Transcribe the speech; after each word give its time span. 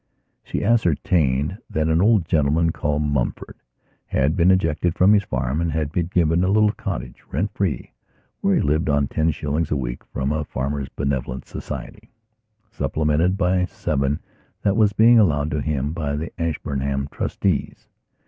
She 0.41 0.63
ascertained 0.63 1.59
that 1.69 1.87
an 1.87 2.01
old 2.01 2.25
gentleman 2.25 2.71
called 2.71 3.03
Mumford 3.03 3.57
had 4.07 4.35
been 4.35 4.49
ejected 4.49 4.95
from 4.95 5.13
his 5.13 5.21
farm 5.21 5.61
and 5.61 5.71
had 5.71 5.91
been 5.91 6.07
given 6.07 6.43
a 6.43 6.47
little 6.47 6.71
cottage 6.71 7.21
rent 7.29 7.51
free, 7.53 7.93
where 8.39 8.55
he 8.55 8.61
lived 8.61 8.89
on 8.89 9.07
ten 9.07 9.29
shillings 9.29 9.69
a 9.69 9.75
week 9.75 10.03
from 10.05 10.31
a 10.31 10.43
farmers' 10.43 10.89
benevolent 10.89 11.45
society, 11.45 12.09
supplemented 12.71 13.37
by 13.37 13.65
seven 13.65 14.19
that 14.63 14.75
was 14.75 14.91
being 14.91 15.19
allowed 15.19 15.53
him 15.53 15.93
by 15.93 16.15
the 16.15 16.31
Ashburnham 16.41 17.07
trustees. 17.11 17.87